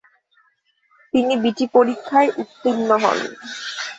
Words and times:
তিনি 1.13 1.33
বিটি 1.43 1.65
পরীক্ষায় 1.75 2.29
উত্তীর্ণ 2.41 2.89
হন। 3.03 3.17